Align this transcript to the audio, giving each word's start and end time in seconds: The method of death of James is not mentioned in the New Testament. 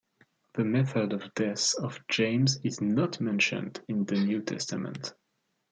The 0.55 0.63
method 0.65 1.13
of 1.13 1.31
death 1.35 1.75
of 1.79 1.99
James 2.07 2.57
is 2.63 2.81
not 2.81 3.21
mentioned 3.21 3.81
in 3.87 4.03
the 4.05 4.15
New 4.15 4.41
Testament. 4.41 5.13